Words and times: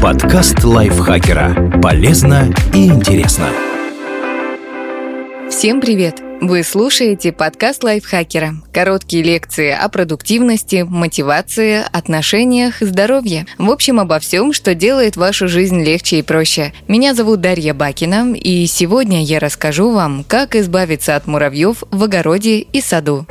Подкаст 0.00 0.62
лайфхакера. 0.62 1.80
Полезно 1.82 2.48
и 2.72 2.86
интересно. 2.86 3.48
Всем 5.50 5.80
привет! 5.80 6.22
Вы 6.40 6.62
слушаете 6.62 7.32
подкаст 7.32 7.82
лайфхакера. 7.82 8.54
Короткие 8.72 9.24
лекции 9.24 9.70
о 9.72 9.88
продуктивности, 9.88 10.86
мотивации, 10.88 11.82
отношениях, 11.90 12.76
здоровье. 12.80 13.46
В 13.58 13.68
общем, 13.70 13.98
обо 13.98 14.20
всем, 14.20 14.52
что 14.52 14.74
делает 14.74 15.16
вашу 15.16 15.48
жизнь 15.48 15.82
легче 15.82 16.20
и 16.20 16.22
проще. 16.22 16.72
Меня 16.86 17.14
зовут 17.14 17.40
Дарья 17.40 17.74
Бакина, 17.74 18.34
и 18.34 18.66
сегодня 18.66 19.24
я 19.24 19.40
расскажу 19.40 19.90
вам, 19.90 20.24
как 20.28 20.54
избавиться 20.54 21.16
от 21.16 21.26
муравьев 21.26 21.82
в 21.90 22.04
огороде 22.04 22.60
и 22.60 22.80
саду. 22.80 23.26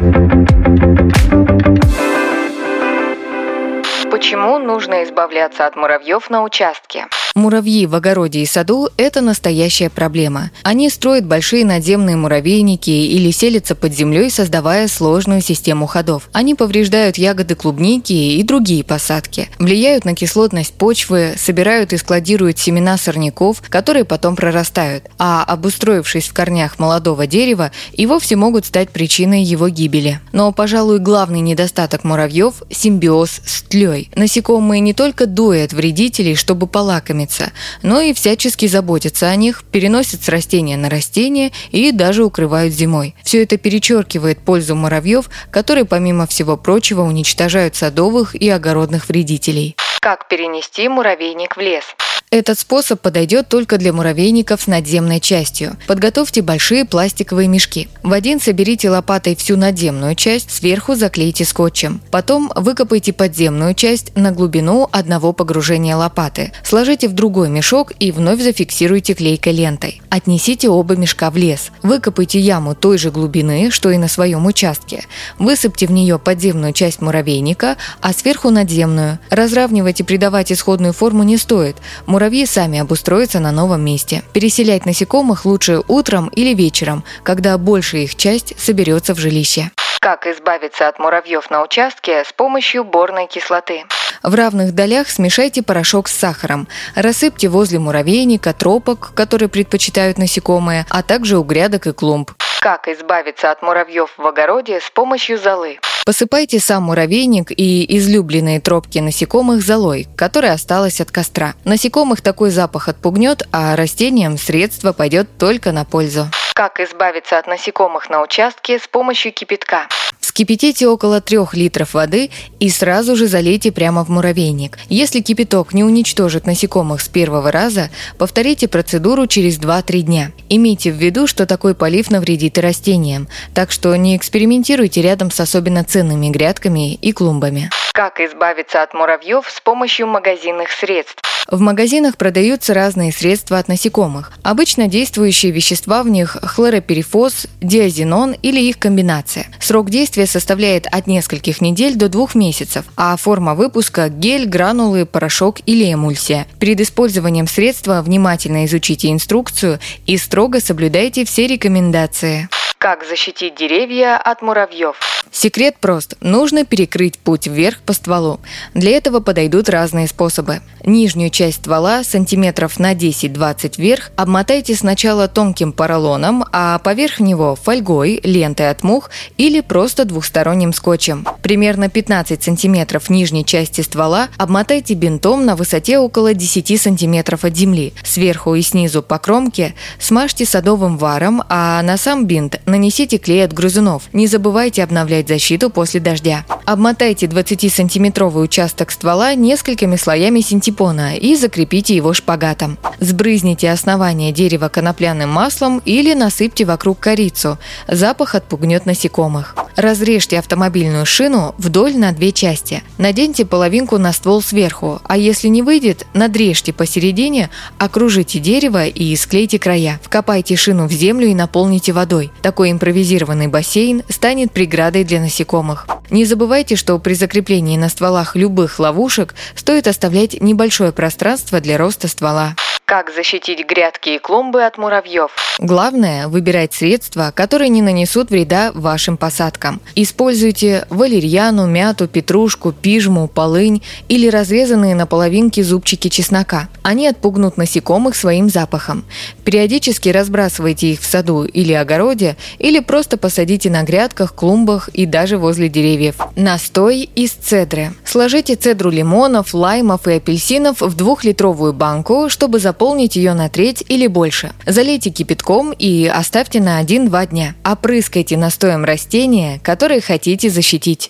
Почему 4.17 4.57
нужно 4.57 5.03
избавляться 5.03 5.67
от 5.67 5.75
муравьев 5.75 6.31
на 6.31 6.41
участке? 6.41 7.05
Муравьи 7.37 7.85
в 7.85 7.93
огороде 7.93 8.39
и 8.39 8.47
саду– 8.47 8.89
это 8.97 9.21
настоящая 9.21 9.91
проблема. 9.91 10.49
Они 10.63 10.89
строят 10.89 11.23
большие 11.23 11.65
надземные 11.65 12.15
муравейники 12.15 12.89
или 12.89 13.29
селятся 13.29 13.75
под 13.75 13.93
землей, 13.93 14.31
создавая 14.31 14.87
сложную 14.87 15.41
систему 15.41 15.85
ходов. 15.85 16.29
Они 16.33 16.55
повреждают 16.55 17.19
ягоды 17.19 17.53
клубники 17.53 18.11
и 18.11 18.41
другие 18.41 18.83
посадки, 18.83 19.49
влияют 19.59 20.03
на 20.03 20.15
кислотность 20.15 20.73
почвы, 20.73 21.35
собирают 21.37 21.93
и 21.93 21.97
складируют 21.97 22.57
семена 22.57 22.97
сорняков, 22.97 23.61
которые 23.69 24.03
потом 24.03 24.35
прорастают, 24.35 25.03
а 25.19 25.43
обустроившись 25.43 26.29
в 26.29 26.33
корнях 26.33 26.79
молодого 26.79 27.27
дерева, 27.27 27.71
и 27.93 28.07
вовсе 28.07 28.35
могут 28.35 28.65
стать 28.65 28.89
причиной 28.89 29.43
его 29.43 29.69
гибели. 29.69 30.21
Но, 30.31 30.51
пожалуй, 30.51 30.97
главный 30.97 31.41
недостаток 31.41 32.03
муравьев– 32.03 32.63
симбиоз 32.71 33.41
с 33.45 33.61
тлей. 33.61 34.09
Насекомые 34.15 34.79
не 34.79 34.95
только 34.95 35.27
дуют 35.27 35.71
вредителей, 35.71 36.33
чтобы 36.33 36.65
полакомиться, 36.65 37.26
кормится, 37.27 37.51
но 37.81 38.01
и 38.01 38.13
всячески 38.13 38.67
заботятся 38.67 39.27
о 39.27 39.35
них, 39.35 39.63
переносят 39.63 40.23
с 40.23 40.29
растения 40.29 40.77
на 40.77 40.89
растение 40.89 41.51
и 41.71 41.91
даже 41.91 42.23
укрывают 42.23 42.73
зимой. 42.73 43.15
Все 43.23 43.43
это 43.43 43.57
перечеркивает 43.57 44.39
пользу 44.39 44.75
муравьев, 44.75 45.29
которые, 45.51 45.85
помимо 45.85 46.25
всего 46.27 46.57
прочего, 46.57 47.01
уничтожают 47.01 47.75
садовых 47.75 48.35
и 48.35 48.49
огородных 48.49 49.09
вредителей. 49.09 49.75
Как 50.01 50.27
перенести 50.27 50.87
муравейник 50.87 51.57
в 51.57 51.59
лес? 51.59 51.83
Этот 52.29 52.59
способ 52.59 52.99
подойдет 52.99 53.47
только 53.47 53.77
для 53.77 53.93
муравейников 53.93 54.61
с 54.61 54.67
надземной 54.67 55.21
частью. 55.21 55.77
Подготовьте 55.87 56.41
большие 56.41 56.83
пластиковые 56.83 57.47
мешки. 57.47 57.87
В 58.03 58.11
один 58.11 58.41
соберите 58.41 58.89
лопатой 58.89 59.33
всю 59.37 59.55
надземную 59.55 60.13
часть, 60.13 60.51
сверху 60.51 60.95
заклейте 60.95 61.45
скотчем. 61.45 62.01
Потом 62.11 62.51
выкопайте 62.53 63.13
подземную 63.13 63.73
часть 63.75 64.13
на 64.17 64.33
глубину 64.33 64.89
одного 64.91 65.31
погружения 65.31 65.95
лопаты. 65.95 66.51
Сложите 66.63 67.07
в 67.07 67.13
другой 67.13 67.47
мешок 67.47 67.93
и 67.97 68.11
вновь 68.11 68.41
зафиксируйте 68.41 69.13
клейкой 69.13 69.53
лентой. 69.53 70.01
Отнесите 70.09 70.67
оба 70.67 70.97
мешка 70.97 71.31
в 71.31 71.37
лес. 71.37 71.71
Выкопайте 71.81 72.41
яму 72.41 72.75
той 72.75 72.97
же 72.97 73.09
глубины, 73.09 73.71
что 73.71 73.89
и 73.89 73.97
на 73.97 74.09
своем 74.09 74.45
участке. 74.45 75.05
Высыпьте 75.39 75.87
в 75.87 75.91
нее 75.91 76.19
подземную 76.19 76.73
часть 76.73 76.99
муравейника, 76.99 77.77
а 78.01 78.11
сверху 78.11 78.49
надземную. 78.49 79.19
Разравнивать 79.29 80.01
и 80.01 80.03
придавать 80.03 80.51
исходную 80.51 80.91
форму 80.91 81.23
не 81.23 81.37
стоит– 81.37 81.77
Муравьи 82.17 82.47
сами 82.47 82.79
обустроятся 82.79 83.39
на 83.39 83.51
новом 83.51 83.85
месте. 83.85 84.23
Переселять 84.33 84.87
насекомых 84.87 85.45
лучше 85.45 85.83
утром 85.87 86.29
или 86.29 86.55
вечером, 86.55 87.03
когда 87.21 87.55
большая 87.59 88.01
их 88.01 88.15
часть 88.15 88.59
соберется 88.59 89.13
в 89.13 89.19
жилище. 89.19 89.69
Как 90.01 90.25
избавиться 90.25 90.87
от 90.87 90.97
муравьев 90.97 91.51
на 91.51 91.61
участке 91.61 92.23
с 92.23 92.33
помощью 92.33 92.83
борной 92.83 93.27
кислоты? 93.27 93.85
В 94.23 94.33
равных 94.33 94.73
долях 94.73 95.11
смешайте 95.11 95.61
порошок 95.61 96.07
с 96.07 96.15
сахаром. 96.15 96.67
Рассыпьте 96.95 97.49
возле 97.49 97.77
муравейника, 97.77 98.51
тропок, 98.51 99.11
которые 99.13 99.47
предпочитают 99.47 100.17
насекомые, 100.17 100.87
а 100.89 101.03
также 101.03 101.37
у 101.37 101.43
грядок 101.43 101.85
и 101.85 101.93
клумб. 101.93 102.31
Как 102.61 102.87
избавиться 102.87 103.51
от 103.51 103.61
муравьев 103.61 104.09
в 104.17 104.25
огороде 104.25 104.79
с 104.81 104.89
помощью 104.89 105.37
золы? 105.37 105.77
Посыпайте 106.07 106.61
сам 106.61 106.83
муравейник 106.83 107.51
и 107.51 107.97
излюбленные 107.97 108.61
тропки 108.61 108.99
насекомых 108.99 109.61
золой, 109.61 110.07
которая 110.15 110.53
осталась 110.53 111.01
от 111.01 111.11
костра. 111.11 111.53
Насекомых 111.65 112.21
такой 112.21 112.49
запах 112.49 112.87
отпугнет, 112.87 113.45
а 113.51 113.75
растениям 113.75 114.37
средство 114.37 114.93
пойдет 114.93 115.27
только 115.37 115.73
на 115.73 115.83
пользу. 115.83 116.27
Как 116.53 116.79
избавиться 116.79 117.37
от 117.37 117.47
насекомых 117.47 118.09
на 118.09 118.21
участке 118.21 118.79
с 118.79 118.87
помощью 118.87 119.33
кипятка? 119.33 119.89
Вскипятите 120.37 120.87
около 120.87 121.19
3 121.19 121.39
литров 121.53 121.95
воды 121.95 122.29
и 122.59 122.69
сразу 122.69 123.15
же 123.15 123.25
залейте 123.25 123.71
прямо 123.71 124.05
в 124.05 124.09
муравейник. 124.09 124.77
Если 124.87 125.19
кипяток 125.19 125.73
не 125.73 125.83
уничтожит 125.83 126.45
насекомых 126.45 127.01
с 127.01 127.07
первого 127.07 127.51
раза, 127.51 127.89
повторите 128.19 128.67
процедуру 128.67 129.25
через 129.25 129.57
2-3 129.57 130.01
дня. 130.01 130.31
Имейте 130.47 130.91
в 130.91 130.97
виду, 130.97 131.25
что 131.25 131.47
такой 131.47 131.73
полив 131.73 132.11
навредит 132.11 132.59
и 132.59 132.61
растениям, 132.61 133.27
так 133.55 133.71
что 133.71 133.95
не 133.95 134.15
экспериментируйте 134.15 135.01
рядом 135.01 135.31
с 135.31 135.39
особенно 135.39 135.83
ценными 135.83 136.29
грядками 136.29 136.93
и 136.93 137.13
клумбами. 137.13 137.71
Как 137.97 138.19
избавиться 138.19 138.83
от 138.83 138.93
муравьев 138.93 139.49
с 139.49 139.59
помощью 139.59 140.05
магазинных 140.05 140.69
средств? 140.69 141.19
В 141.49 141.59
магазинах 141.59 142.15
продаются 142.15 142.75
разные 142.75 143.11
средства 143.11 143.57
от 143.57 143.67
насекомых. 143.69 144.33
Обычно 144.43 144.85
действующие 144.87 145.51
вещества 145.51 146.03
в 146.03 146.07
них 146.07 146.37
хлороперифос, 146.39 147.47
диазинон 147.59 148.35
или 148.43 148.59
их 148.59 148.77
комбинация. 148.77 149.47
Срок 149.59 149.89
действия 149.89 150.27
составляет 150.27 150.85
от 150.85 151.07
нескольких 151.07 151.59
недель 151.59 151.95
до 151.95 152.07
двух 152.07 152.35
месяцев, 152.35 152.85
а 152.95 153.17
форма 153.17 153.55
выпуска– 153.55 154.09
гель, 154.09 154.45
гранулы, 154.45 155.07
порошок 155.07 155.57
или 155.65 155.91
эмульсия. 155.91 156.45
Перед 156.59 156.79
использованием 156.79 157.47
средства 157.47 158.03
внимательно 158.03 158.65
изучите 158.65 159.11
инструкцию 159.11 159.79
и 160.05 160.17
строго 160.17 160.59
соблюдайте 160.59 161.25
все 161.25 161.47
рекомендации. 161.47 162.47
Как 162.79 163.03
защитить 163.03 163.55
деревья 163.55 164.17
от 164.17 164.43
муравьев? 164.43 164.99
Секрет 165.31 165.77
прост. 165.79 166.15
Нужно 166.21 166.63
перекрыть 166.63 167.17
путь 167.17 167.47
вверх 167.47 167.79
по 167.79 167.93
стволу. 167.93 168.39
Для 168.75 168.91
этого 168.91 169.19
подойдут 169.19 169.67
разные 169.67 170.07
способы. 170.07 170.61
Нижнюю 170.85 171.31
часть 171.31 171.57
ствола 171.57 172.03
сантиметров 172.03 172.79
на 172.79 172.93
10-20 172.93 173.73
вверх 173.77 174.11
обмотайте 174.15 174.75
сначала 174.75 175.27
тонким 175.27 175.73
поролоном, 175.73 176.45
а 176.51 176.77
поверх 176.79 177.19
него 177.19 177.55
фольгой, 177.55 178.21
лентой 178.23 178.69
от 178.69 178.83
мух 178.83 179.09
или 179.37 179.61
просто 179.61 180.05
двухсторонним 180.05 180.71
скотчем. 180.71 181.27
Примерно 181.41 181.89
15 181.89 182.41
сантиметров 182.41 183.09
нижней 183.09 183.43
части 183.43 183.81
ствола 183.81 184.29
обмотайте 184.37 184.93
бинтом 184.93 185.45
на 185.45 185.55
высоте 185.55 185.97
около 185.97 186.33
10 186.33 186.79
сантиметров 186.79 187.43
от 187.43 187.55
земли. 187.55 187.93
Сверху 188.03 188.55
и 188.55 188.61
снизу 188.61 189.01
по 189.01 189.17
кромке 189.17 189.73
смажьте 189.99 190.45
садовым 190.45 190.97
варом, 190.97 191.43
а 191.49 191.81
на 191.81 191.97
сам 191.97 192.25
бинт 192.25 192.61
нанесите 192.67 193.17
клей 193.17 193.43
от 193.43 193.53
грызунов. 193.53 194.03
Не 194.13 194.27
забывайте 194.27 194.83
обновлять 194.83 195.27
защиту 195.27 195.69
после 195.69 195.99
дождя. 195.99 196.45
Обмотайте 196.65 197.25
20-сантиметровый 197.25 198.43
участок 198.43 198.91
ствола 198.91 199.33
несколькими 199.35 199.95
слоями 199.95 200.41
синтепона 200.41 201.15
и 201.15 201.35
закрепите 201.35 201.95
его 201.95 202.13
шпагатом. 202.13 202.77
Сбрызните 202.99 203.71
основание 203.71 204.31
дерева 204.31 204.67
конопляным 204.67 205.29
маслом 205.29 205.81
или 205.85 206.13
насыпьте 206.13 206.65
вокруг 206.65 206.99
корицу. 206.99 207.57
Запах 207.87 208.35
отпугнет 208.35 208.85
насекомых. 208.85 209.55
Разрежьте 209.77 210.39
автомобильную 210.39 211.05
шину 211.05 211.53
вдоль 211.59 211.95
на 211.95 212.11
две 212.11 212.31
части. 212.31 212.81
Наденьте 212.97 213.45
половинку 213.45 213.99
на 213.99 214.11
ствол 214.11 214.41
сверху, 214.41 214.99
а 215.03 215.15
если 215.15 215.49
не 215.49 215.61
выйдет, 215.61 216.07
надрежьте 216.15 216.73
посередине, 216.73 217.51
окружите 217.77 218.39
дерево 218.39 218.87
и 218.87 219.15
склейте 219.15 219.59
края. 219.59 219.99
Вкопайте 220.01 220.55
шину 220.55 220.87
в 220.87 220.91
землю 220.91 221.27
и 221.27 221.35
наполните 221.35 221.93
водой. 221.93 222.31
Такой 222.41 222.71
импровизированный 222.71 223.49
бассейн 223.49 224.01
станет 224.09 224.51
преградой 224.51 225.03
для 225.03 225.21
насекомых. 225.21 225.85
Не 226.09 226.25
забывайте, 226.25 226.75
что 226.75 226.97
при 226.97 227.13
закреплении 227.13 227.77
на 227.77 227.89
стволах 227.89 228.35
любых 228.35 228.79
ловушек 228.79 229.35
стоит 229.55 229.87
оставлять 229.87 230.41
небольшое 230.41 230.91
пространство 230.91 231.61
для 231.61 231.77
роста 231.77 232.07
ствола. 232.07 232.55
Как 232.89 233.13
защитить 233.13 233.67
грядки 233.67 234.11
и 234.11 234.17
клумбы 234.17 234.63
от 234.63 234.77
муравьев? 234.77 235.31
Главное– 235.59 236.27
выбирать 236.29 236.73
средства, 236.73 237.33
которые 237.35 237.67
не 237.67 237.81
нанесут 237.81 238.29
вреда 238.29 238.71
вашим 238.73 239.17
посадкам. 239.17 239.81
Используйте 239.95 240.87
валерьяну, 240.89 241.67
мяту, 241.67 242.07
петрушку, 242.07 242.71
пижму, 242.71 243.27
полынь 243.27 243.83
или 244.07 244.29
разрезанные 244.29 244.95
на 244.95 245.05
половинки 245.05 245.59
зубчики 245.59 246.07
чеснока. 246.07 246.69
Они 246.81 247.09
отпугнут 247.09 247.57
насекомых 247.57 248.15
своим 248.15 248.47
запахом. 248.47 249.03
Периодически 249.43 250.07
разбрасывайте 250.07 250.93
их 250.93 251.01
в 251.01 251.05
саду 251.05 251.43
или 251.43 251.73
огороде, 251.73 252.37
или 252.57 252.79
просто 252.79 253.17
посадите 253.17 253.69
на 253.69 253.83
грядках, 253.83 254.33
клумбах 254.33 254.87
и 254.93 255.05
даже 255.05 255.37
возле 255.37 255.67
деревьев. 255.67 256.15
Настой 256.37 257.09
из 257.15 257.31
цедры. 257.31 257.91
Сложите 258.05 258.55
цедру 258.55 258.91
лимонов, 258.91 259.53
лаймов 259.53 260.07
и 260.07 260.13
апельсинов 260.13 260.79
в 260.79 260.95
двухлитровую 260.95 261.73
банку, 261.73 262.29
чтобы 262.29 262.59
заполнить 262.59 262.76
заполнить 262.77 263.15
ее 263.15 263.33
на 263.33 263.49
треть 263.49 263.83
или 263.87 264.05
больше. 264.05 264.51
Залейте 264.67 265.09
кипятком 265.09 265.71
и 265.71 266.05
оставьте 266.05 266.61
на 266.61 266.79
1-2 266.79 267.29
дня. 267.29 267.55
Опрыскайте 267.65 268.37
настоем 268.37 268.85
растения, 268.85 269.59
которые 269.63 269.99
хотите 269.99 270.51
защитить. 270.51 271.09